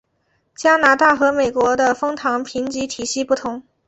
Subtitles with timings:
[0.55, 3.61] 加拿大和美国的枫糖评级体系不同。